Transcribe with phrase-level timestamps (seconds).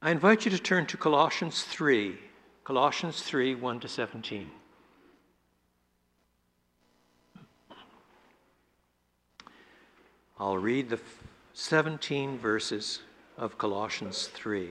[0.00, 2.16] I invite you to turn to Colossians 3,
[2.62, 4.48] Colossians 3 1 to 17.
[10.38, 11.00] I'll read the
[11.52, 13.00] 17 verses
[13.36, 14.70] of Colossians 3.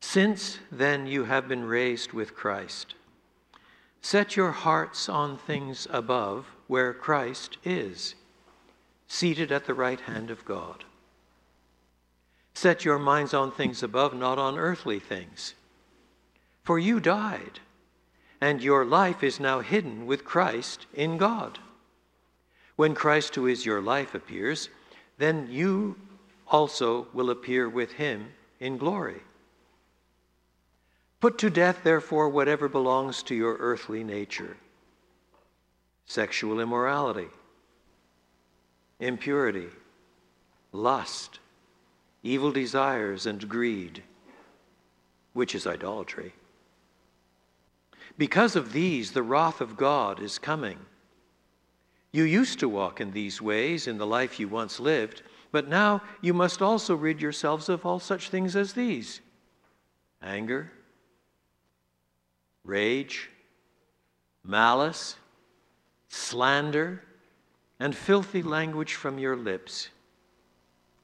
[0.00, 2.94] Since then you have been raised with Christ,
[4.00, 8.14] set your hearts on things above where Christ is,
[9.06, 10.84] seated at the right hand of God.
[12.58, 15.54] Set your minds on things above, not on earthly things.
[16.64, 17.60] For you died
[18.40, 21.60] and your life is now hidden with Christ in God.
[22.74, 24.70] When Christ, who is your life, appears,
[25.18, 25.94] then you
[26.48, 29.22] also will appear with him in glory.
[31.20, 34.56] Put to death, therefore, whatever belongs to your earthly nature
[36.06, 37.28] sexual immorality,
[38.98, 39.68] impurity,
[40.72, 41.38] lust,
[42.28, 44.02] evil desires, and greed,
[45.32, 46.34] which is idolatry.
[48.16, 50.78] Because of these, the wrath of God is coming.
[52.12, 56.02] You used to walk in these ways in the life you once lived, but now
[56.20, 59.20] you must also rid yourselves of all such things as these
[60.20, 60.72] anger,
[62.64, 63.30] rage,
[64.42, 65.16] malice,
[66.08, 67.02] slander,
[67.78, 69.90] and filthy language from your lips.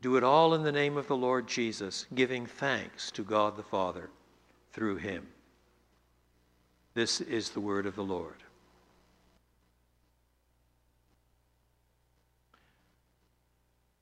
[0.00, 3.62] do it all in the name of the Lord Jesus, giving thanks to God the
[3.62, 4.10] Father
[4.72, 5.26] through him.
[6.94, 8.42] This is the word of the Lord.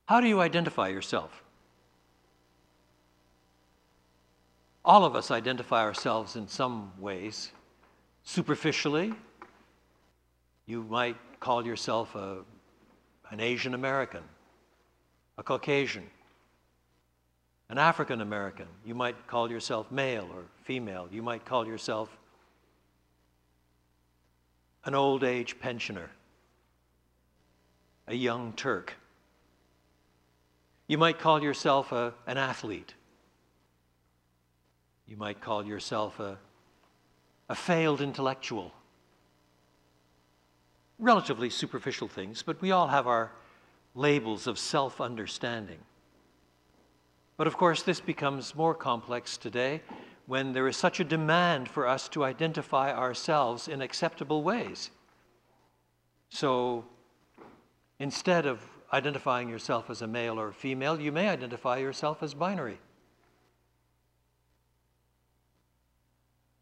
[0.06, 1.42] How do you identify yourself?
[4.84, 7.52] All of us identify ourselves in some ways.
[8.22, 9.14] Superficially,
[10.66, 12.38] you might call yourself a,
[13.30, 14.22] an Asian American,
[15.36, 16.04] a Caucasian,
[17.68, 18.66] an African American.
[18.84, 21.08] You might call yourself male or female.
[21.10, 22.16] You might call yourself
[24.84, 26.10] an old age pensioner,
[28.06, 28.94] a young Turk.
[30.86, 32.94] You might call yourself a, an athlete.
[35.06, 36.38] You might call yourself a,
[37.48, 38.72] a failed intellectual.
[40.98, 43.32] Relatively superficial things, but we all have our
[43.94, 45.78] labels of self understanding.
[47.36, 49.82] But of course, this becomes more complex today
[50.26, 54.90] when there is such a demand for us to identify ourselves in acceptable ways.
[56.30, 56.84] So
[57.98, 58.60] instead of
[58.92, 62.78] identifying yourself as a male or a female, you may identify yourself as binary.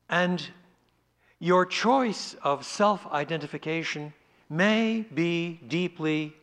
[0.09, 0.47] And
[1.39, 4.13] your choice of self identification
[4.49, 6.35] may be deeply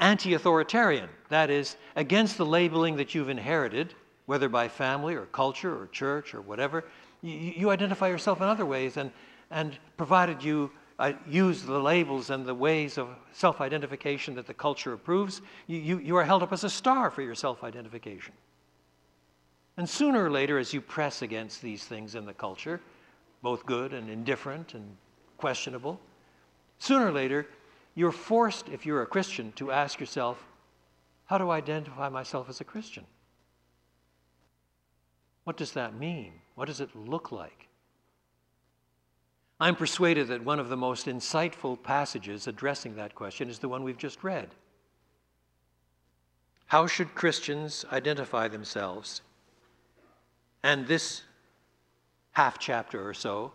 [0.00, 3.94] anti authoritarian, that is, against the labeling that you've inherited,
[4.26, 6.84] whether by family or culture or church or whatever.
[7.22, 9.10] You, you identify yourself in other ways, and,
[9.50, 14.54] and provided you uh, use the labels and the ways of self identification that the
[14.54, 18.32] culture approves, you, you, you are held up as a star for your self identification.
[19.76, 22.80] And sooner or later, as you press against these things in the culture,
[23.42, 24.84] both good and indifferent and
[25.36, 26.00] questionable,
[26.80, 27.46] sooner or later,
[27.98, 30.46] you're forced, if you're a Christian, to ask yourself,
[31.24, 33.04] how do I identify myself as a Christian?
[35.42, 36.34] What does that mean?
[36.54, 37.66] What does it look like?
[39.58, 43.82] I'm persuaded that one of the most insightful passages addressing that question is the one
[43.82, 44.50] we've just read.
[46.66, 49.22] How should Christians identify themselves?
[50.62, 51.22] And this
[52.30, 53.50] half chapter or so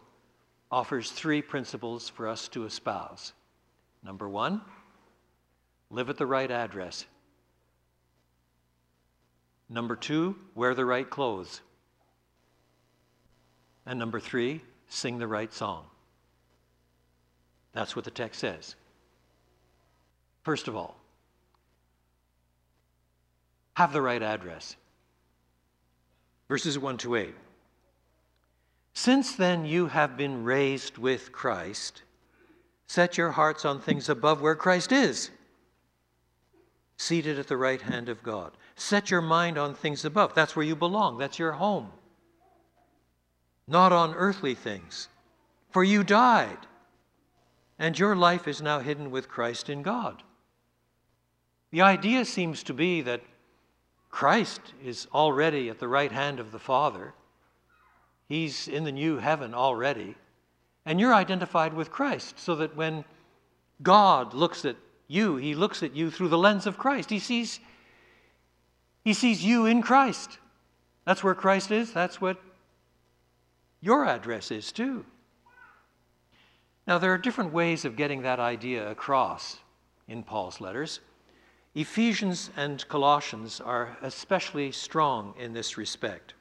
[0.70, 3.32] offers three principles for us to espouse.
[4.04, 4.62] Number one,
[5.90, 7.06] live at the right address.
[9.70, 11.62] Number two, wear the right clothes.
[13.86, 15.86] And number three, sing the right song.
[17.74, 18.76] That's what the text says.
[20.44, 20.96] First of all,
[23.76, 24.76] have the right address.
[26.48, 27.34] Verses 1 to 8.
[28.94, 32.04] Since then you have been raised with Christ,
[32.94, 35.32] set your hearts on things above where Christ is,
[36.96, 38.52] seated at the right hand of God.
[38.76, 40.36] Set your mind on things above.
[40.36, 41.90] That's where you belong, that's your home.
[43.68, 45.08] Not on earthly things.
[45.72, 46.60] For you died,
[47.80, 50.22] and your life is now hidden with Christ in God.
[51.72, 53.22] The idea seems to be that
[54.12, 57.16] Christ is already at the right hand of the Father.
[58.30, 60.14] He's in the new heaven already.
[60.86, 63.06] And you're identified with Christ, so that when
[63.82, 64.76] God looks at
[65.08, 67.10] you, he looks at you through the lens of Christ.
[67.10, 67.60] He sees,
[69.04, 70.40] he sees you in Christ.
[71.06, 71.94] That's where Christ is.
[71.94, 72.38] That's what
[73.82, 75.06] your address is, too.
[76.86, 79.58] Now, there are different ways of getting that idea across
[80.08, 81.00] in Paul's letters.
[81.76, 86.34] Ephesians and Colossians are especially strong in this respect.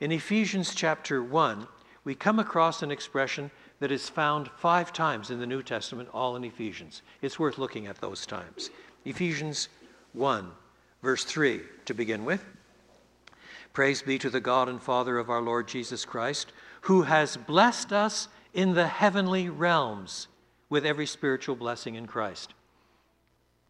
[0.00, 1.66] In Ephesians chapter 1,
[2.04, 6.36] we come across an expression that is found five times in the New Testament, all
[6.36, 7.02] in Ephesians.
[7.20, 8.70] It's worth looking at those times.
[9.04, 9.68] Ephesians
[10.12, 10.50] 1,
[11.02, 12.44] verse 3, to begin with.
[13.72, 16.52] Praise be to the God and Father of our Lord Jesus Christ,
[16.82, 20.28] who has blessed us in the heavenly realms
[20.68, 22.54] with every spiritual blessing in Christ.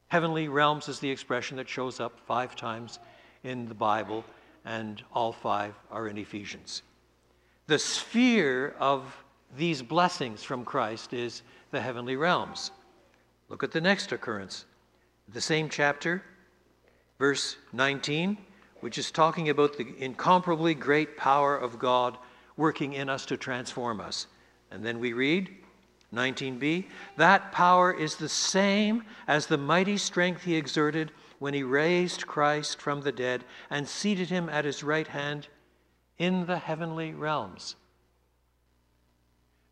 [0.08, 2.98] Heavenly realms is the expression that shows up five times
[3.44, 4.24] in the Bible,
[4.64, 6.82] and all five are in Ephesians.
[7.66, 9.16] The sphere of
[9.56, 12.70] these blessings from Christ is the heavenly realms.
[13.48, 14.64] Look at the next occurrence.
[15.32, 16.22] The same chapter,
[17.18, 18.36] verse 19,
[18.80, 22.18] which is talking about the incomparably great power of God
[22.56, 24.26] working in us to transform us.
[24.70, 25.48] And then we read,
[26.12, 26.86] 19b,
[27.16, 32.80] that power is the same as the mighty strength he exerted when he raised Christ
[32.80, 35.48] from the dead and seated him at his right hand
[36.22, 37.74] in the heavenly realms.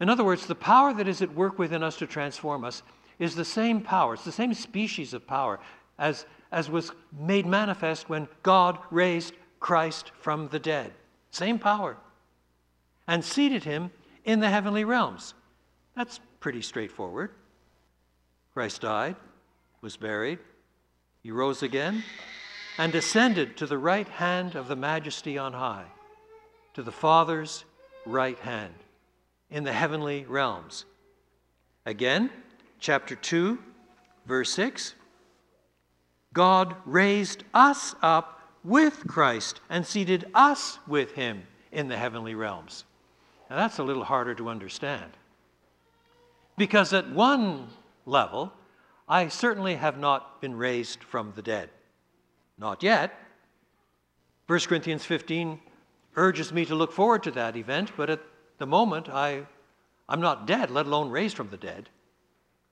[0.00, 2.82] In other words, the power that is at work within us to transform us
[3.20, 5.61] is the same power, it's the same species of power
[5.97, 10.93] as, as was made manifest when God raised Christ from the dead.
[11.31, 11.97] Same power.
[13.06, 13.93] And seated him
[14.25, 15.35] in the heavenly realms.
[15.94, 17.31] That's pretty straightforward.
[18.55, 19.14] Christ died,
[19.82, 20.41] was buried,
[21.23, 22.03] he rose again,
[22.76, 25.87] and ascended to the right hand of the majesty on high,
[26.75, 27.64] to the Father's
[28.06, 28.75] right hand
[29.50, 30.84] in the heavenly realms.
[31.87, 32.31] Again,
[32.78, 33.58] chapter 2,
[34.26, 34.94] verse 6
[36.32, 42.84] God raised us up with Christ and seated us with him in the heavenly realms.
[43.48, 45.10] Now that's a little harder to understand.
[46.56, 47.69] Because at one
[48.06, 48.53] level,
[49.08, 51.70] I certainly have not been raised from the dead.
[52.58, 53.12] Not yet.
[54.46, 55.58] 1 Corinthians 15
[56.17, 58.20] urges me to look forward to that event, but at
[58.58, 59.46] the moment, I,
[60.08, 61.88] I'm not dead, let alone raised from the dead.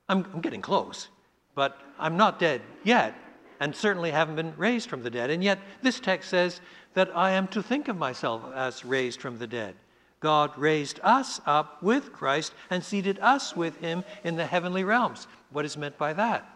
[0.08, 1.08] I'm, I'm getting close,
[1.54, 3.14] but I'm not dead yet,
[3.60, 5.30] and certainly haven't been raised from the dead.
[5.30, 6.60] And yet, this text says
[6.94, 9.74] that I am to think of myself as raised from the dead.
[10.20, 15.28] God raised us up with Christ and seated us with him in the heavenly realms.
[15.50, 16.48] What is meant by that?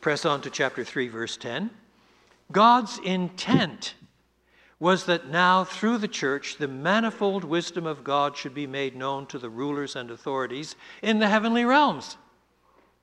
[0.00, 1.70] Press on to chapter 3, verse 10.
[2.50, 3.94] God's intent
[4.78, 9.26] was that now, through the church, the manifold wisdom of God should be made known
[9.26, 12.18] to the rulers and authorities in the heavenly realms.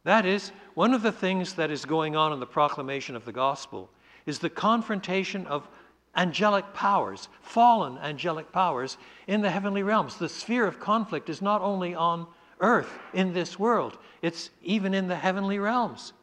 [0.03, 3.32] That is, one of the things that is going on in the proclamation of the
[3.32, 3.89] gospel
[4.25, 5.68] is the confrontation of
[6.15, 10.18] angelic powers, fallen angelic powers in the heavenly realms.
[10.18, 12.27] The sphere of conflict is not only on
[12.60, 16.13] earth in this world, it's even in the heavenly realms.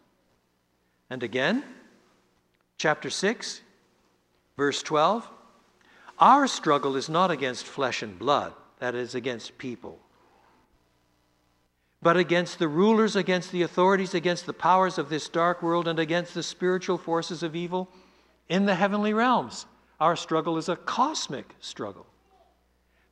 [1.08, 1.64] And again,
[2.78, 3.62] chapter 6,
[4.56, 5.28] verse 12
[6.20, 9.98] our struggle is not against flesh and blood, that is, against people,
[12.02, 15.98] but against the rulers, against the authorities, against the powers of this dark world, and
[15.98, 17.88] against the spiritual forces of evil
[18.48, 19.66] in the heavenly realms.
[19.98, 22.06] Our struggle is a cosmic struggle.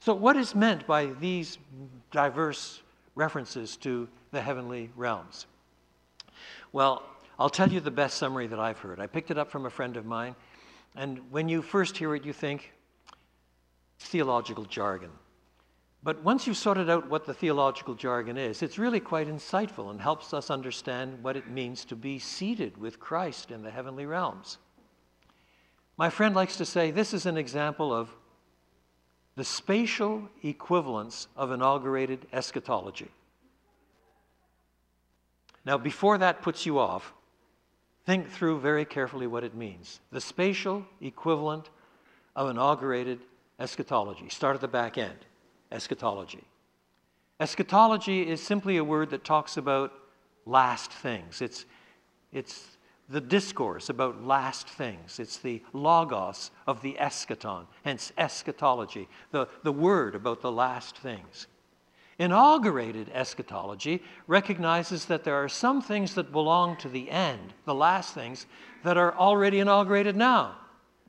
[0.00, 1.58] So, what is meant by these
[2.10, 2.82] diverse
[3.14, 5.46] references to the heavenly realms?
[6.72, 7.02] Well,
[7.38, 9.00] I'll tell you the best summary that I've heard.
[9.00, 10.34] I picked it up from a friend of mine,
[10.94, 12.72] and when you first hear it, you think
[13.98, 15.10] theological jargon.
[16.02, 20.00] But once you've sorted out what the theological jargon is, it's really quite insightful and
[20.00, 24.58] helps us understand what it means to be seated with Christ in the heavenly realms.
[25.96, 28.08] My friend likes to say this is an example of
[29.34, 33.10] the spatial equivalence of inaugurated eschatology.
[35.64, 37.12] Now, before that puts you off,
[38.06, 40.00] think through very carefully what it means.
[40.12, 41.70] The spatial equivalent
[42.34, 43.20] of inaugurated
[43.58, 44.28] eschatology.
[44.28, 45.26] Start at the back end
[45.70, 46.44] eschatology.
[47.40, 49.92] Eschatology is simply a word that talks about
[50.46, 51.40] last things.
[51.40, 51.66] It's,
[52.32, 55.18] it's the discourse about last things.
[55.20, 61.46] It's the logos of the eschaton, hence eschatology, the, the word about the last things.
[62.18, 68.12] Inaugurated eschatology recognizes that there are some things that belong to the end, the last
[68.12, 68.46] things,
[68.82, 70.56] that are already inaugurated now.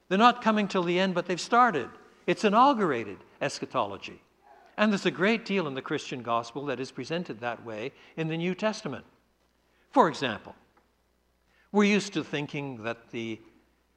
[0.07, 1.89] They're not coming till the end, but they've started.
[2.29, 4.21] It's inaugurated eschatology.
[4.77, 8.27] And there's a great deal in the Christian gospel that is presented that way in
[8.27, 9.03] the New Testament.
[9.89, 10.53] For example,
[11.71, 13.41] we're used to thinking that the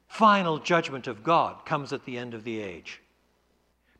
[0.07, 3.03] final judgment of God comes at the end of the age.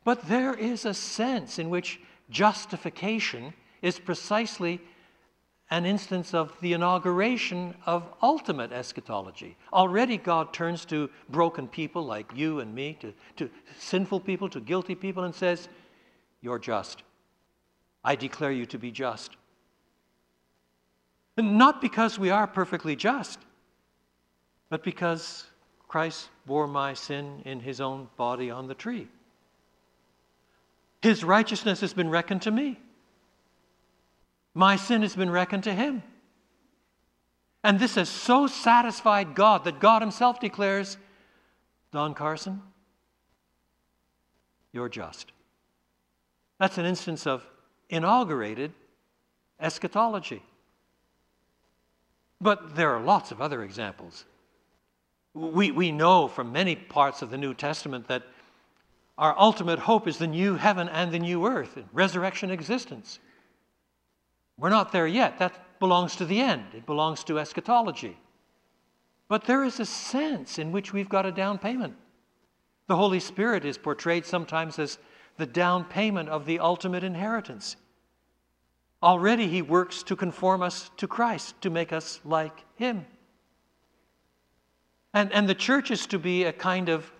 [0.02, 4.80] But there is a sense in which justification is precisely
[5.70, 9.56] an instance of the inauguration of ultimate eschatology.
[9.72, 14.60] Already, God turns to broken people like you and me, to, to sinful people, to
[14.60, 15.68] guilty people, and says,
[16.42, 17.02] You're just.
[18.04, 19.36] I declare you to be just.
[21.36, 23.40] Not because we are perfectly just,
[24.68, 25.46] but because
[25.88, 29.08] Christ bore my sin in his own body on the tree.
[31.02, 32.78] His righteousness has been reckoned to me.
[34.54, 36.02] My sin has been reckoned to him.
[37.64, 40.98] And this has so satisfied God that God Himself declares,
[41.92, 42.60] Don Carson,
[44.70, 45.32] you're just.
[46.60, 47.44] That's an instance of
[47.88, 48.72] inaugurated
[49.58, 50.42] eschatology.
[52.40, 54.26] But there are lots of other examples.
[55.32, 58.24] We, we know from many parts of the New Testament that
[59.16, 63.20] our ultimate hope is the new heaven and the new earth, resurrection existence.
[64.56, 65.38] We're not there yet.
[65.38, 68.16] That belongs to the end, it belongs to eschatology.
[69.28, 71.94] But there is a sense in which we've got a down payment.
[72.86, 74.98] The Holy Spirit is portrayed sometimes as
[75.36, 77.76] the down payment of the ultimate inheritance.
[79.02, 83.06] Already He works to conform us to Christ, to make us like Him.
[85.12, 87.10] And, and the church is to be a kind of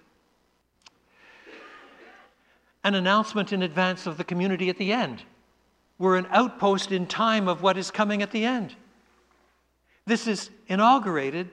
[2.82, 5.22] an announcement in advance of the community at the end.
[5.98, 8.74] We're an outpost in time of what is coming at the end.
[10.06, 11.50] This is inaugurated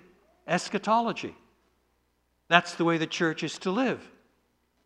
[0.48, 1.36] eschatology.
[2.48, 4.10] That's the way the church is to live,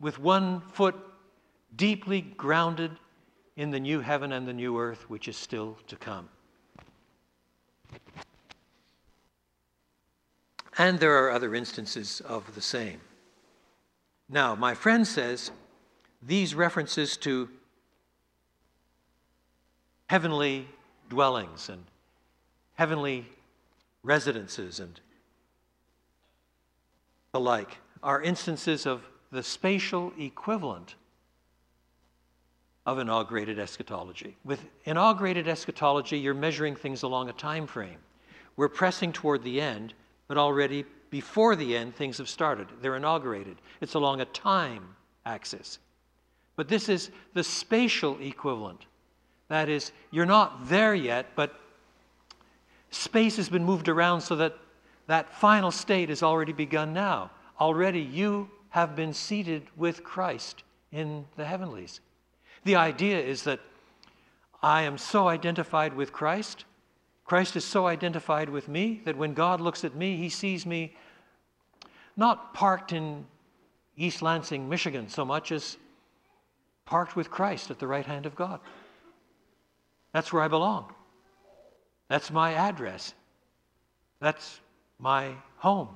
[0.00, 0.94] with one foot
[1.74, 2.92] deeply grounded
[3.56, 6.28] in the new heaven and the new earth, which is still to come.
[10.78, 13.00] And there are other instances of the same.
[14.28, 15.50] Now, my friend says
[16.22, 17.48] these references to
[20.06, 20.68] heavenly
[21.08, 21.84] dwellings and
[22.74, 23.26] heavenly
[24.02, 25.00] residences and
[27.32, 30.94] the like are instances of the spatial equivalent
[32.86, 34.36] of inaugurated eschatology.
[34.44, 37.98] With inaugurated eschatology, you're measuring things along a time frame.
[38.56, 39.92] We're pressing toward the end,
[40.28, 42.68] but already before the end, things have started.
[42.80, 43.56] They're inaugurated.
[43.80, 45.78] It's along a time axis.
[46.54, 48.86] But this is the spatial equivalent.
[49.48, 51.58] That is, you're not there yet, but
[52.90, 54.56] space has been moved around so that
[55.06, 57.30] that final state has already begun now.
[57.60, 62.00] Already you have been seated with Christ in the heavenlies.
[62.64, 63.60] The idea is that
[64.62, 66.64] I am so identified with Christ,
[67.26, 70.94] Christ is so identified with me that when God looks at me, he sees me
[72.16, 73.26] not parked in
[73.96, 75.76] East Lansing, Michigan, so much as
[76.84, 78.60] parked with Christ at the right hand of God.
[80.16, 80.94] That's where I belong.
[82.08, 83.12] That's my address.
[84.18, 84.60] That's
[84.98, 85.90] my home.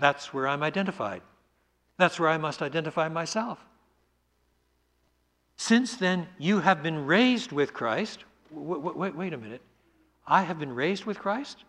[0.00, 1.22] That's where I'm identified.
[1.96, 3.64] That's where I must identify myself.
[5.56, 8.24] Since then, you have been raised with Christ.
[8.50, 9.62] Wait, wait, wait, a minute.
[10.26, 11.62] I have been raised with Christ?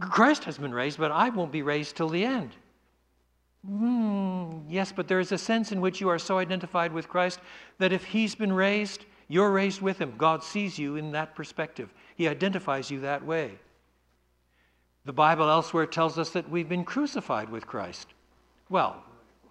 [0.00, 2.56] Christ has been raised, but I won't be raised till the end.
[3.70, 7.38] Mm, yes, but there is a sense in which you are so identified with Christ
[7.78, 10.14] that if He's been raised, you're raised with Him.
[10.18, 13.52] God sees you in that perspective, He identifies you that way.
[15.04, 18.08] The Bible elsewhere tells us that we've been crucified with Christ.
[18.68, 19.02] Well,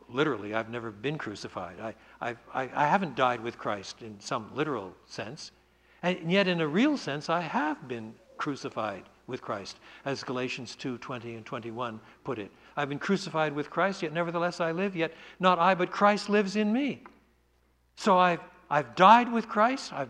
[0.10, 1.80] literally, I've never been crucified.
[1.80, 5.52] I, I, I, I haven't died with Christ in some literal sense.
[6.04, 10.98] And yet, in a real sense, I have been crucified with Christ, as Galatians 2
[10.98, 12.52] 20 and 21 put it.
[12.76, 16.58] I've been crucified with Christ, yet nevertheless I live, yet not I, but Christ lives
[16.58, 17.04] in me.
[17.96, 20.10] So I've, I've died with Christ, I've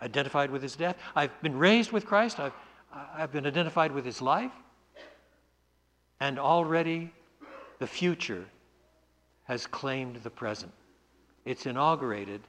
[0.00, 2.52] identified with his death, I've been raised with Christ, I've,
[2.92, 4.52] I've been identified with his life,
[6.20, 7.12] and already
[7.78, 8.44] the future
[9.44, 10.72] has claimed the present.
[11.44, 12.42] It's inaugurated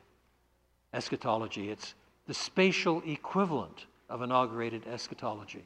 [0.94, 1.94] eschatology, it's
[2.27, 5.65] the spatial equivalent of inaugurated eschatology.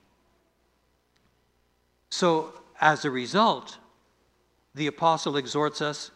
[2.09, 3.77] So, as a result,
[4.75, 6.11] the apostle exhorts us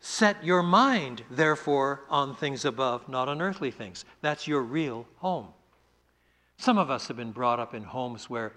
[0.00, 4.04] set your mind, therefore, on things above, not on earthly things.
[4.20, 5.48] That's your real home.
[6.56, 8.52] Some of us have been brought up in homes where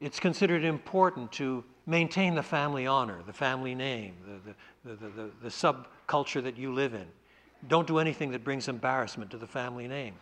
[0.00, 4.54] it's considered important to maintain the family honor, the family name, the,
[4.84, 7.06] the, the, the, subculture that you live in.
[7.68, 10.14] Don't do anything that brings embarrassment to the family name.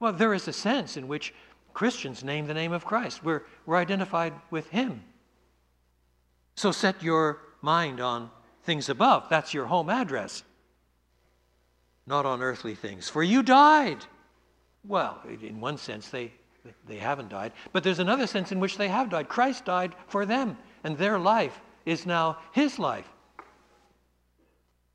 [0.00, 1.34] Well, there is a sense in which
[1.74, 3.24] Christians name the name of Christ.
[3.24, 5.02] We're, we're identified with Him.
[6.54, 8.30] So set your mind on
[8.68, 9.26] things above.
[9.30, 10.44] That's your home address,
[12.06, 13.08] not on earthly things.
[13.08, 14.04] For you died.
[14.84, 16.32] Well, in one sense, they,
[16.86, 19.30] they haven't died, but there's another sense in which they have died.
[19.30, 23.08] Christ died for them, and their life is now His life.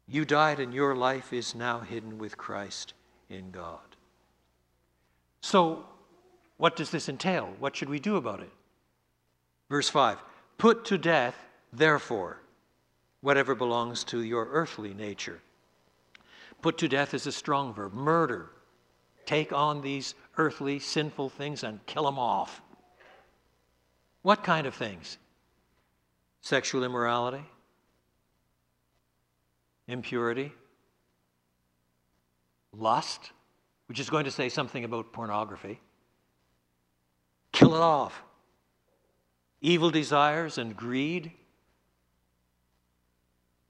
[0.08, 2.94] You died, and your life is now hidden with Christ
[3.28, 3.80] in God.
[5.42, 5.84] So,
[6.58, 7.52] what does this entail?
[7.58, 8.52] What should we do about it?
[9.68, 10.20] Verse 5
[10.60, 11.36] Put to death,
[11.72, 12.43] therefore,
[13.24, 15.40] whatever belongs to your earthly nature.
[16.62, 17.94] Put to death is a strong verb.
[17.94, 18.50] Murder.
[19.26, 22.62] Take on these earthly, sinful things and kill them off.
[24.24, 25.18] What kind of things?
[26.42, 27.46] Sexual immorality,
[29.88, 30.52] impurity,
[32.78, 33.32] lust,
[33.88, 35.80] which is going to say something about pornography.
[37.54, 38.22] Kill it off.
[39.62, 41.32] Evil desires and greed,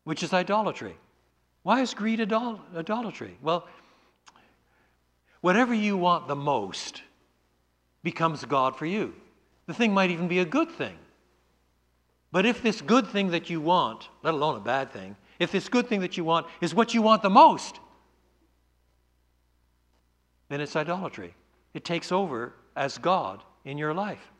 [0.04, 0.96] which is idolatry.
[1.64, 3.38] Why is greed idol- idolatry?
[3.42, 3.68] Well,
[5.42, 7.02] whatever you want the most
[8.04, 9.14] becomes God for you.
[9.66, 10.98] The thing might even be a good thing.
[12.32, 15.70] But if this good thing that you want, let alone a bad thing, if this
[15.70, 17.80] good thing that you want is what you want the most,
[20.50, 21.34] then it's idolatry.
[21.74, 24.32] It takes over as God in your life.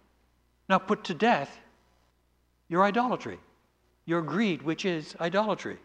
[0.68, 1.58] Now put to death
[2.68, 3.40] your idolatry,
[4.06, 5.78] your greed, which is idolatry.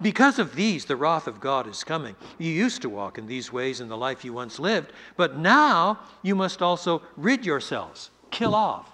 [0.00, 2.16] Because of these, the wrath of God is coming.
[2.38, 6.00] You used to walk in these ways in the life you once lived, but now
[6.22, 8.90] you must also rid yourselves, kill off,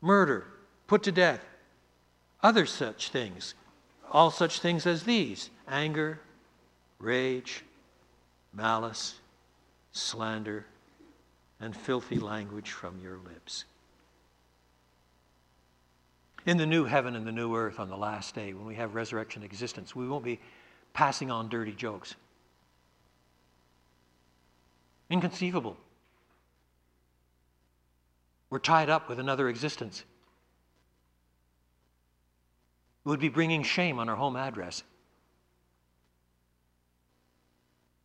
[0.00, 0.46] murder,
[0.86, 1.44] put to death,
[2.42, 3.54] other such things,
[4.10, 6.20] all such things as these anger,
[6.98, 7.64] rage,
[8.54, 9.16] malice,
[9.92, 10.64] slander,
[11.60, 13.64] and filthy language from your lips.
[16.46, 18.94] In the new heaven and the new earth on the last day, when we have
[18.94, 20.38] resurrection existence, we won't be
[20.92, 22.14] passing on dirty jokes.
[25.10, 25.76] Inconceivable.
[28.48, 30.04] We're tied up with another existence.
[33.04, 34.84] It would be bringing shame on our home address.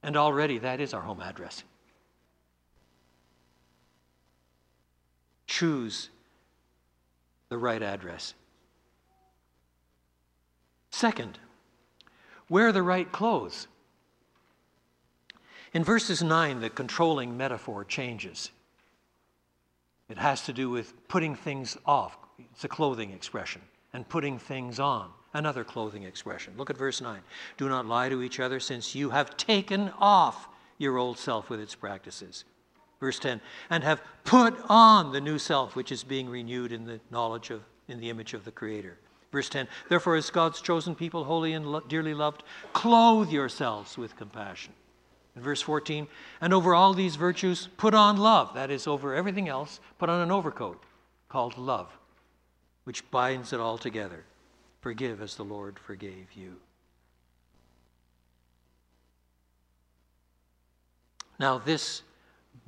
[0.01, 1.63] And already that is our home address.
[5.45, 6.09] Choose
[7.51, 8.33] the right address.
[10.89, 11.37] Second,
[12.47, 13.67] wear the right clothes.
[15.73, 18.51] In verses 9, the controlling metaphor changes.
[20.07, 22.17] It has to do with putting things off.
[22.53, 23.61] It's a clothing expression.
[23.91, 25.09] And putting things on.
[25.33, 26.53] Another clothing expression.
[26.55, 27.19] Look at verse 9.
[27.57, 31.59] Do not lie to each other, since you have taken off your old self with
[31.59, 32.45] its practices.
[33.01, 33.41] Verse 10.
[33.69, 37.63] And have put on the new self, which is being renewed in the knowledge of,
[37.89, 38.97] in the image of the Creator.
[39.31, 39.67] Verse 10.
[39.89, 44.73] Therefore, as God's chosen people, holy and lo- dearly loved, clothe yourselves with compassion.
[45.35, 46.07] In verse 14,
[46.41, 48.53] and over all these virtues, put on love.
[48.53, 50.83] That is, over everything else, put on an overcoat
[51.27, 51.89] called love,
[52.83, 54.25] which binds it all together.
[54.81, 56.57] Forgive as the Lord forgave you.
[61.39, 62.03] Now, this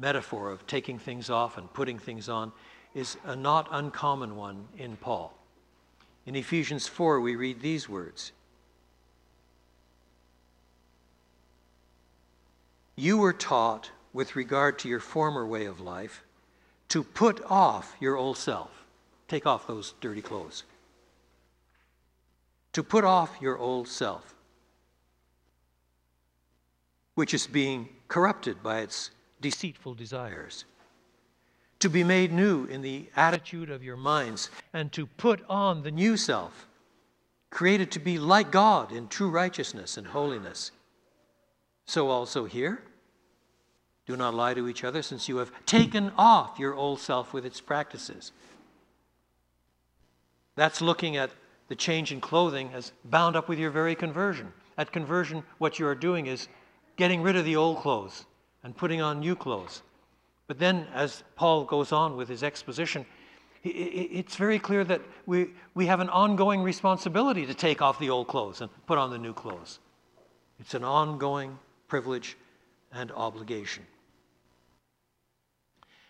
[0.04, 2.52] metaphor of taking things off and putting things on
[2.94, 5.34] is a not uncommon one in Paul.
[6.26, 8.34] In Ephesians 4, we read these words
[12.98, 16.24] You were taught, with regard to your former way of life,
[16.90, 18.72] to put off your old self.
[19.30, 20.66] Take off those dirty clothes.
[22.74, 24.36] To put off your old self,
[27.16, 29.10] which is being corrupted by its
[29.44, 30.66] deceitful desires.
[31.80, 35.92] To be made new in the attitude of your minds, and to put on the
[35.92, 36.68] new self,
[37.52, 40.72] created to be like God in true righteousness and holiness.
[41.86, 42.82] So also here
[44.06, 47.46] do not lie to each other, since you have taken off your old self with
[47.46, 48.34] its practices.
[50.56, 51.32] That's looking at
[51.70, 54.52] the change in clothing as bound up with your very conversion.
[54.78, 56.50] At conversion, what you are doing is
[56.98, 58.26] getting rid of the old clothes
[58.64, 59.82] and putting on new clothes.
[60.48, 63.06] But then, as Paul goes on with his exposition,
[63.64, 68.28] it's very clear that we, we have an ongoing responsibility to take off the old
[68.28, 69.80] clothes and put on the new clothes.
[70.60, 72.38] It's an ongoing privilege
[72.92, 73.86] and obligation.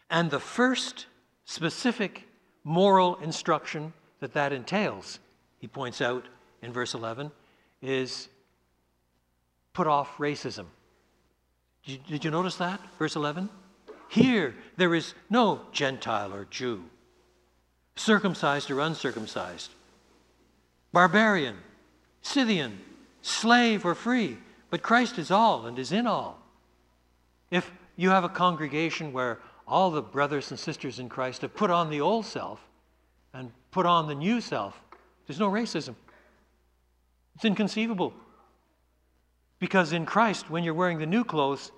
[0.09, 1.05] And the first
[1.45, 2.27] specific
[2.63, 5.19] moral instruction that that entails,
[5.59, 6.25] he points out
[6.61, 7.31] in verse 11,
[7.81, 8.29] is
[9.73, 10.65] put off racism.
[11.85, 12.79] Did you, notice that?
[12.97, 13.49] Verse 11?
[14.09, 16.83] Here, there is no Gentile or Jew,
[17.95, 19.71] circumcised or uncircumcised,
[20.93, 21.57] barbarian,
[22.21, 22.79] Scythian,
[23.21, 24.37] slave or free,
[24.69, 26.39] but Christ is all and is in all.
[27.51, 31.69] If you have a congregation where all the brothers and sisters in Christ have put
[31.69, 32.59] on the old self
[33.33, 34.79] and put on the new self,
[35.27, 35.95] there's no racism.
[37.35, 38.13] It's inconceivable.
[39.63, 41.71] Because in Christ, when you're wearing the new clothes,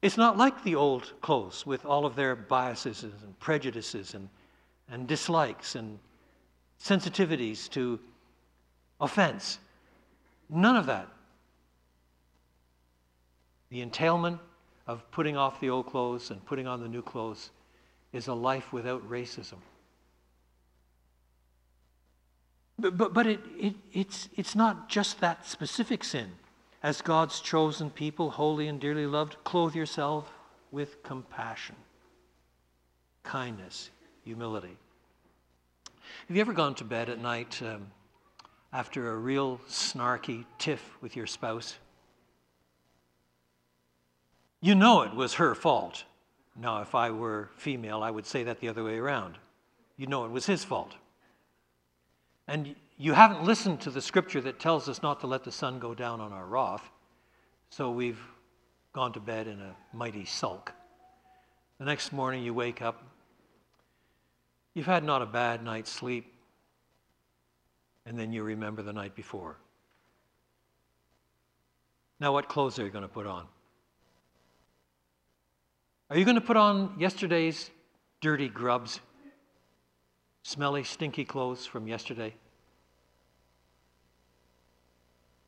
[0.00, 4.30] it's not like the old clothes with all of their biases and prejudices and,
[4.90, 5.98] and dislikes and
[6.82, 8.00] sensitivities to
[9.02, 9.58] offense.
[10.48, 11.08] None of that.
[13.68, 14.38] The entailment
[14.86, 17.50] of putting off the old clothes and putting on the new clothes
[18.14, 19.58] is a life without racism.
[22.80, 26.32] But, but, but it, it, it's, it's not just that specific sin.
[26.82, 30.32] As God's chosen people, holy and dearly loved, clothe yourself
[30.70, 31.76] with compassion,
[33.22, 33.90] kindness,
[34.24, 34.78] humility.
[36.28, 37.88] Have you ever gone to bed at night um,
[38.72, 41.76] after a real snarky tiff with your spouse?
[44.62, 46.04] You know it was her fault.
[46.56, 49.36] Now, if I were female, I would say that the other way around.
[49.96, 50.94] You know it was his fault.
[52.50, 55.78] And you haven't listened to the scripture that tells us not to let the sun
[55.78, 56.82] go down on our wrath,
[57.68, 58.20] so we've
[58.92, 60.72] gone to bed in a mighty sulk.
[61.78, 63.04] The next morning you wake up,
[64.74, 66.34] you've had not a bad night's sleep,
[68.04, 69.56] and then you remember the night before.
[72.18, 73.46] Now, what clothes are you going to put on?
[76.10, 77.70] Are you going to put on yesterday's
[78.20, 78.98] dirty grubs,
[80.42, 82.34] smelly, stinky clothes from yesterday?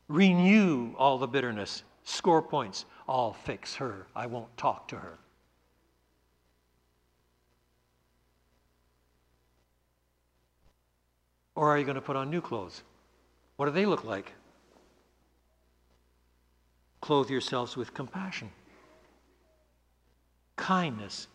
[0.08, 2.84] Renew all the bitterness, score points.
[3.08, 4.06] I'll fix her.
[4.14, 5.18] I won't talk to her.
[11.54, 12.82] Or are you going to put on new clothes?
[13.56, 14.32] What do they look like?
[17.00, 18.50] Clothe yourselves with compassion
[20.62, 21.26] kindness,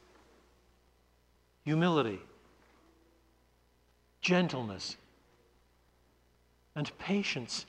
[1.66, 2.20] humility,
[4.28, 4.98] gentleness,
[6.76, 7.66] and patience.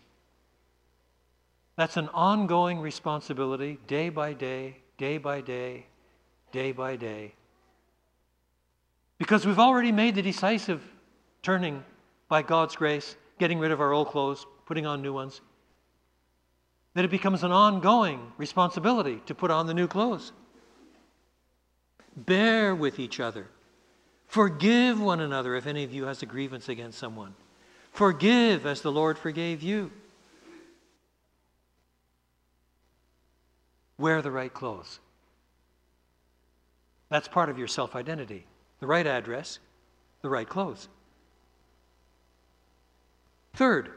[1.76, 5.86] That's an ongoing responsibility, day by day, day by day,
[6.50, 7.34] day by day.
[9.18, 10.82] Because we've already made the decisive
[11.44, 11.84] turning
[12.28, 15.40] by God's grace, getting rid of our old clothes, putting on new ones,
[16.94, 20.32] that it becomes an ongoing responsibility to put on the new clothes.
[22.16, 23.46] Bear with each other.
[24.28, 27.34] Forgive one another if any of you has a grievance against someone.
[27.92, 29.90] Forgive as the Lord forgave you.
[33.98, 35.00] Wear the right clothes.
[37.08, 38.46] That's part of your self identity.
[38.80, 39.58] The right address,
[40.22, 40.88] the right clothes.
[43.54, 43.90] Third,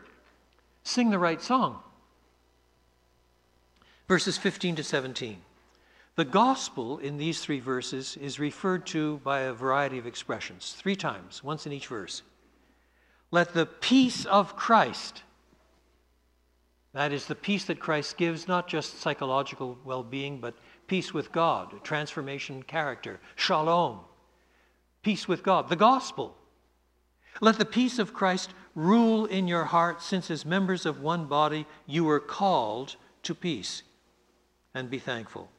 [0.84, 1.80] sing the right song.
[4.08, 5.38] Verses 15 to 17.
[6.22, 10.96] The gospel in these three verses is referred to by a variety of expressions, three
[10.96, 12.22] times, once in each verse.
[13.32, 15.24] Let the peace of Christ,
[16.94, 20.54] that is the peace that Christ gives, not just psychological well being, but
[20.86, 24.02] peace with God, transformation character, shalom,
[25.02, 26.38] peace with God, the gospel.
[27.42, 31.66] Let the peace of Christ rule in your heart, since as members of one body
[31.88, 33.82] you were called to peace.
[34.76, 35.50] And be thankful.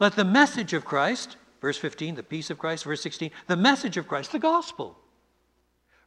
[0.00, 3.96] Let the message of Christ, verse 15, the peace of Christ, verse 16, the message
[3.96, 4.98] of Christ, the gospel,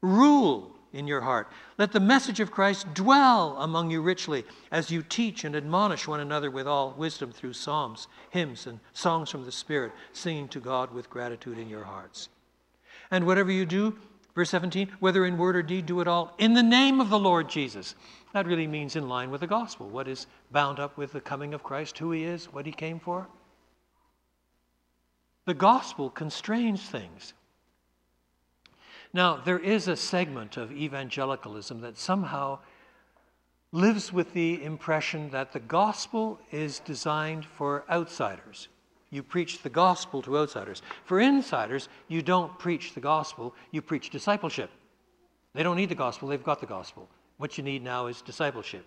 [0.02, 1.52] rule in your heart.
[1.78, 6.20] Let the message of Christ dwell among you richly as you teach and admonish one
[6.20, 10.92] another with all wisdom through psalms, hymns, and songs from the Spirit, singing to God
[10.92, 12.30] with gratitude in your hearts.
[13.12, 13.98] And whatever you do,
[14.36, 17.20] verse 17, whether in word or deed, do it all in the name of the
[17.20, 17.96] Lord Jesus.
[18.34, 19.90] That really means in line with the gospel.
[19.90, 23.00] What is bound up with the coming of Christ, who he is, what he came
[23.00, 23.28] for?
[25.50, 27.34] The gospel constrains things.
[29.14, 32.60] Now, there is a segment of evangelicalism that somehow
[33.72, 38.68] lives with the impression that the gospel is designed for outsiders.
[39.10, 40.84] You preach the gospel to outsiders.
[41.06, 44.70] For insiders, you don't preach the gospel, you preach discipleship.
[45.56, 47.10] They don't need the gospel, they've got the gospel.
[47.38, 48.86] What you need now is discipleship.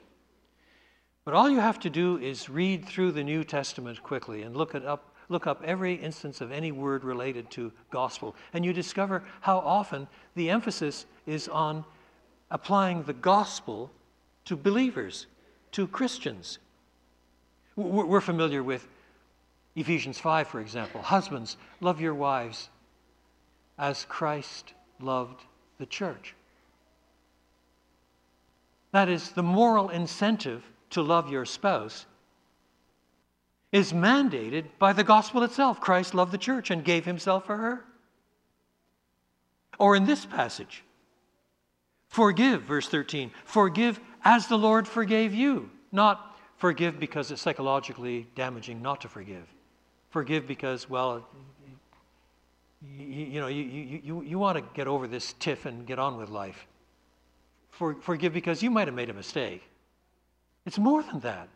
[1.24, 4.76] But all you have to do is read through the New Testament quickly and look
[4.76, 9.24] it up look up every instance of any word related to gospel, and you discover
[9.40, 11.84] how often the emphasis is on
[12.50, 13.90] applying the gospel
[14.44, 15.26] to believers,
[15.72, 16.58] to Christians.
[17.74, 18.86] We're familiar with
[19.74, 21.00] Ephesians 5, for example.
[21.00, 22.68] Husbands, love your wives
[23.78, 25.40] as Christ loved
[25.78, 26.34] the church.
[28.92, 32.04] That is, the moral incentive to love your spouse
[33.72, 35.80] is mandated by the gospel itself.
[35.80, 37.84] Christ loved the church and gave himself for her.
[39.78, 40.84] Or in this passage,
[42.08, 45.70] forgive, verse 13, forgive as the Lord forgave you.
[45.90, 49.46] Not forgive because it's psychologically damaging not to forgive.
[50.10, 51.26] Forgive because, well,
[52.82, 56.18] you, you know, you, you, you want to get over this tiff and get on
[56.18, 56.66] with life.
[57.70, 59.62] For, forgive because you might have made a mistake.
[60.66, 61.48] It's more than that.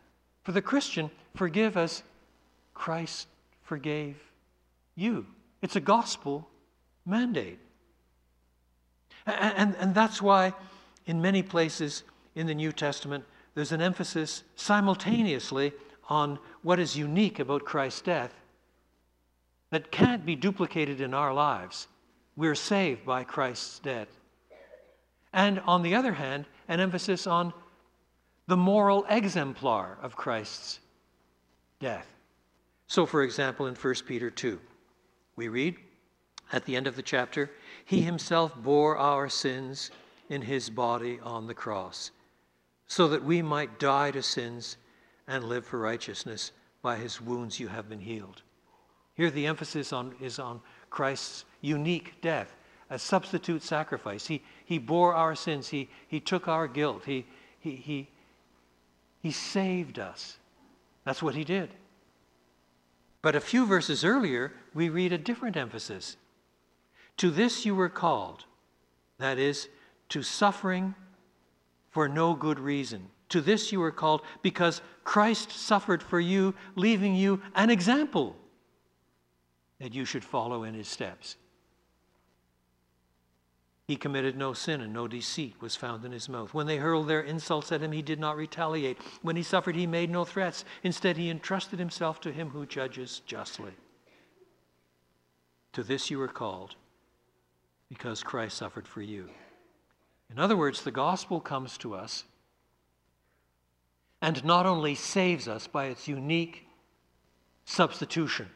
[0.47, 2.03] For the Christian, forgive as
[2.73, 3.27] Christ
[3.63, 4.15] forgave
[4.95, 5.25] you.
[5.61, 6.47] It's a gospel
[7.05, 7.59] mandate.
[9.25, 10.53] And, and, and, that's why,
[11.05, 15.73] in many places in the New Testament, there's an emphasis simultaneously
[16.07, 18.33] on what is unique about Christ's death
[19.71, 21.89] that can't be duplicated in our lives.
[22.37, 24.17] We're saved by Christ's death.
[25.33, 27.51] And on the other hand, an emphasis on
[28.47, 30.79] the moral exemplar of Christ's
[31.79, 32.07] death.
[32.87, 34.59] So, for example, in 1 Peter 2,
[35.35, 35.75] we read
[36.53, 37.51] at the end of the chapter,
[37.85, 39.91] He Himself bore our sins
[40.29, 42.11] in His body on the cross,
[42.87, 44.77] so that we might die to sins
[45.27, 46.53] and live for righteousness.
[46.81, 48.43] By His wounds you have been healed.
[49.15, 52.55] Here, the emphasis on, is on Christ's unique death,
[52.89, 54.25] a substitute sacrifice.
[54.25, 57.25] He, he bore our sins, He, he took our guilt, he,
[57.59, 58.07] he, he,
[59.27, 60.37] he saved us.
[61.03, 61.69] That's what he did.
[63.21, 66.15] But a few verses earlier, we read a different emphasis.
[67.17, 68.45] To this you were called,
[69.17, 69.67] that is,
[70.09, 70.95] to suffering
[71.89, 73.09] for no good reason.
[73.29, 78.33] To this you were called because Christ suffered for you, leaving you an example
[79.81, 81.35] that you should follow in his steps.
[83.87, 86.53] He committed no sin, and no deceit was found in his mouth.
[86.53, 88.97] When they hurled their insults at him, he did not retaliate.
[89.21, 90.65] When he suffered, he made no threats.
[90.83, 93.71] Instead, he entrusted himself to him who judges justly.
[95.71, 96.75] To this you were called,
[97.87, 99.29] because Christ suffered for you.
[100.29, 102.25] In other words, the gospel comes to us
[104.21, 106.67] and not only saves us by its unique
[107.63, 108.49] substitution,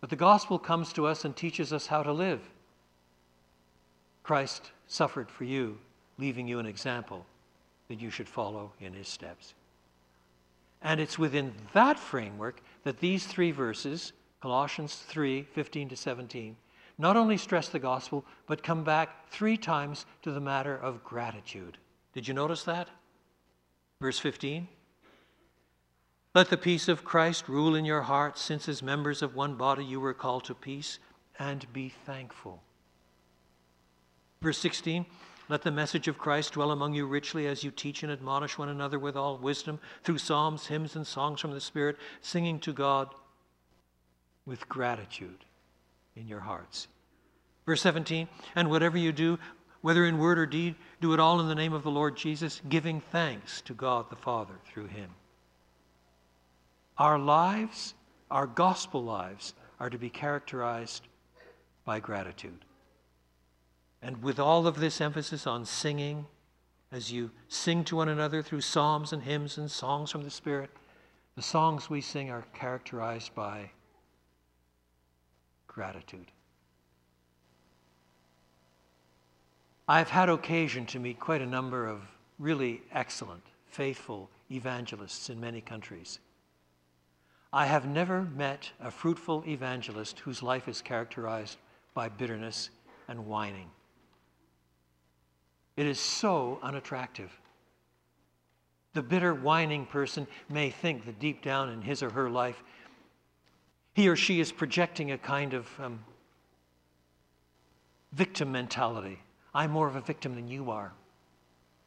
[0.00, 2.40] but the gospel comes to us and teaches us how to live.
[4.26, 5.78] Christ suffered for you,
[6.18, 7.24] leaving you an example
[7.86, 9.54] that you should follow in his steps.
[10.82, 16.56] And it's within that framework that these three verses, Colossians 3 15 to 17,
[16.98, 21.78] not only stress the gospel, but come back three times to the matter of gratitude.
[22.12, 22.88] Did you notice that?
[24.00, 24.66] Verse 15
[26.34, 29.84] Let the peace of Christ rule in your hearts, since as members of one body
[29.84, 30.98] you were called to peace,
[31.38, 32.64] and be thankful.
[34.46, 35.04] Verse 16
[35.48, 38.68] Let the message of Christ dwell among you richly as you teach and admonish one
[38.68, 43.12] another with all wisdom through psalms, hymns, and songs from the Spirit, singing to God
[44.44, 45.44] with gratitude
[46.14, 46.86] in your hearts.
[47.66, 49.40] Verse 17 And whatever you do,
[49.80, 52.62] whether in word or deed, do it all in the name of the Lord Jesus,
[52.68, 55.10] giving thanks to God the Father through him.
[56.98, 57.94] Our lives,
[58.30, 61.02] our gospel lives, are to be characterized
[61.84, 62.64] by gratitude.
[64.06, 66.26] And with all of this emphasis on singing,
[66.92, 70.70] as you sing to one another through psalms and hymns and songs from the Spirit,
[71.34, 73.68] the songs we sing are characterized by
[75.66, 76.30] gratitude.
[79.88, 82.02] I've had occasion to meet quite a number of
[82.38, 86.20] really excellent, faithful evangelists in many countries.
[87.52, 91.58] I have never met a fruitful evangelist whose life is characterized
[91.92, 92.70] by bitterness
[93.08, 93.68] and whining.
[95.76, 97.30] It is so unattractive.
[98.94, 102.62] The bitter, whining person may think that deep down in his or her life,
[103.92, 106.00] he or she is projecting a kind of um,
[108.12, 109.18] victim mentality.
[109.54, 110.92] I'm more of a victim than you are.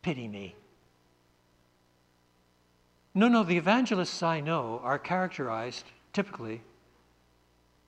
[0.04, 0.56] Pity me.
[3.15, 6.62] No, no, the evangelists I know are characterized typically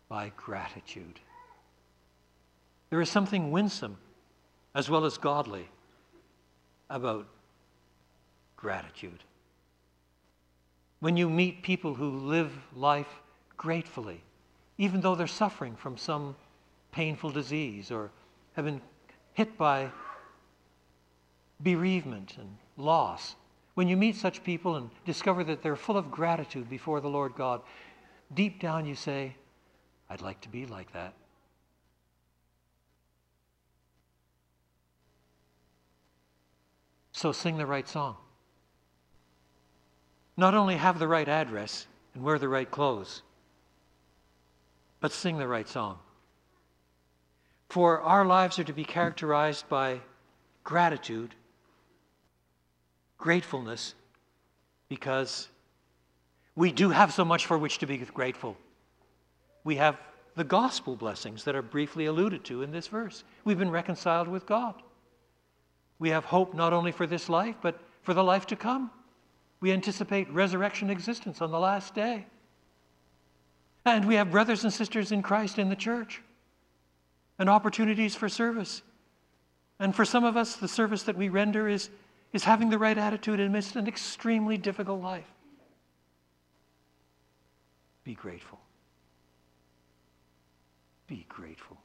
[0.09, 1.19] by gratitude.
[2.89, 3.97] There is something winsome
[4.73, 5.69] as well as godly
[6.91, 7.25] about
[8.57, 9.23] gratitude.
[10.99, 13.07] When you meet people who live life
[13.57, 14.21] gratefully,
[14.77, 16.35] even though they're suffering from some
[16.91, 18.11] painful disease or
[18.53, 18.81] have been
[19.33, 19.89] hit by
[21.61, 23.35] bereavement and loss,
[23.73, 27.33] when you meet such people and discover that they're full of gratitude before the Lord
[27.35, 27.61] God,
[28.33, 29.35] deep down you say,
[30.09, 31.13] I'd like to be like that.
[37.21, 38.17] So sing the right song.
[40.37, 43.21] Not only have the right address and wear the right clothes,
[45.01, 45.99] but sing the right song.
[47.69, 49.99] For our lives are to be characterized by
[50.63, 51.35] gratitude
[53.19, 53.93] gratefulness
[54.89, 55.47] because
[56.55, 58.57] we do have so much for which to be grateful.
[59.63, 59.99] We have
[60.35, 63.23] the gospel blessings that are briefly alluded to in this verse.
[63.45, 64.81] We've been reconciled with God.
[66.01, 68.89] We have hope not only for this life, but for the life to come.
[69.59, 72.25] We anticipate resurrection existence on the last day.
[73.85, 76.23] And we have brothers and sisters in Christ in the church
[77.37, 78.81] and opportunities for service.
[79.79, 81.91] And for some of us, the service that we render is
[82.33, 85.31] is having the right attitude amidst an extremely difficult life.
[88.03, 88.59] Be grateful.
[91.05, 91.77] Be grateful.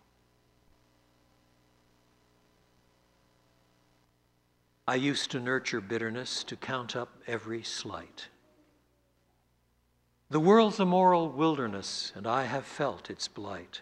[4.89, 8.29] I used to nurture bitterness, to count up every slight.
[10.31, 13.81] The world's a moral wilderness, and I have felt its blight.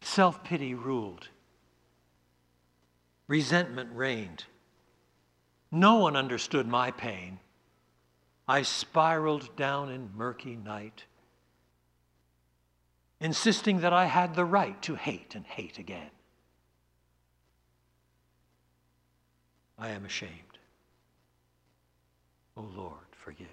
[0.00, 1.28] Self pity ruled,
[3.26, 4.44] resentment reigned.
[5.72, 7.40] No one understood my pain.
[8.46, 11.04] I spiraled down in murky night,
[13.20, 16.10] insisting that I had the right to hate and hate again.
[19.78, 20.32] I am ashamed.
[22.56, 23.46] O oh Lord, forgive.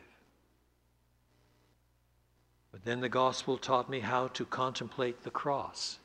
[2.72, 6.00] But then the gospel taught me how to contemplate the cross.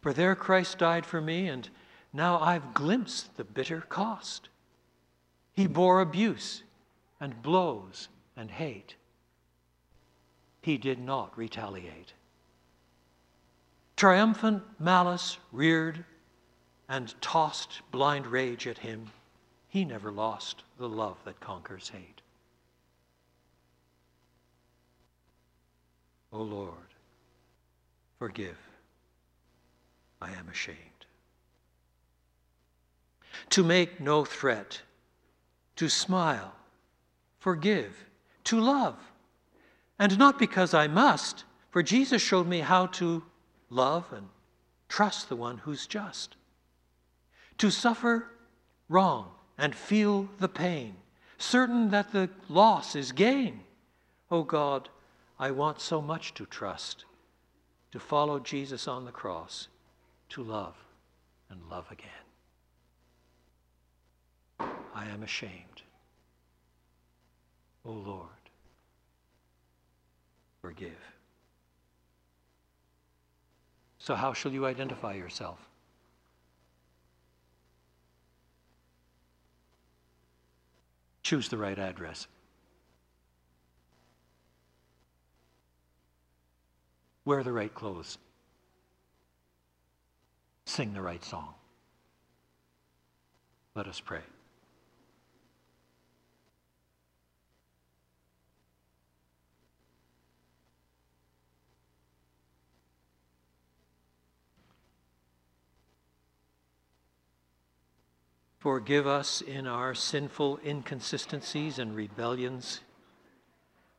[0.00, 1.68] For there Christ died for me, and
[2.12, 4.48] now I've glimpsed the bitter cost.
[5.52, 6.62] He bore abuse
[7.20, 8.94] and blows and hate.
[10.62, 12.12] He did not retaliate.
[13.96, 16.04] Triumphant malice reared
[16.88, 19.10] and tossed blind rage at him.
[19.68, 22.20] He never lost the love that conquers hate.
[26.32, 26.94] O Lord,
[28.18, 28.58] forgive.
[30.20, 30.98] I am ashamed
[33.50, 34.80] to make no threat,
[35.76, 36.54] to smile,
[37.38, 38.06] forgive,
[38.44, 38.96] to love.
[39.98, 43.22] And not because I must, for Jesus showed me how to
[43.70, 44.28] love and
[44.88, 46.36] trust the one who's just.
[47.58, 48.30] To suffer
[48.88, 50.94] wrong and feel the pain,
[51.38, 53.60] certain that the loss is gain.
[54.30, 54.88] Oh God,
[55.38, 57.04] I want so much to trust,
[57.92, 59.68] to follow Jesus on the cross,
[60.30, 60.76] to love
[61.50, 62.08] and love again.
[64.94, 65.82] I am ashamed.
[67.84, 68.28] O Lord,
[70.60, 70.90] forgive.
[73.98, 75.67] So, how shall you identify yourself?
[81.28, 82.26] Choose the right address.
[87.26, 88.16] Wear the right clothes.
[90.64, 91.52] Sing the right song.
[93.74, 94.22] Let us pray.
[108.58, 112.80] Forgive us in our sinful inconsistencies and rebellions.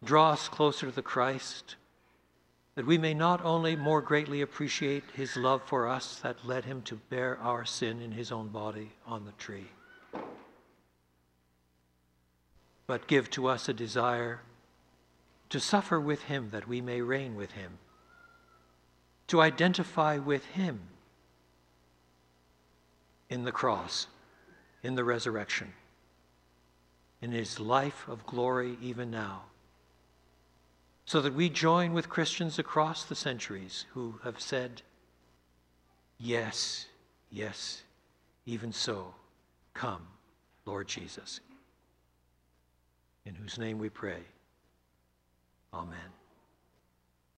[0.04, 1.76] Draw us closer to the Christ,
[2.76, 6.82] that we may not only more greatly appreciate his love for us that led him
[6.84, 9.68] to bear our sin in his own body on the tree,
[12.86, 14.42] but give to us a desire
[15.50, 17.78] to suffer with him that we may reign with him,
[19.28, 20.82] to identify with him
[23.30, 24.08] in the cross,
[24.84, 25.74] in the resurrection,
[27.22, 29.44] in his life of glory even now,
[31.06, 34.82] so that we join with Christians across the centuries who have said,
[36.20, 36.86] Yes,
[37.32, 37.84] yes,
[38.46, 39.14] even so,
[39.74, 40.06] come,
[40.66, 41.40] Lord Jesus,
[43.26, 44.22] in whose name we pray.
[45.74, 46.19] Amen.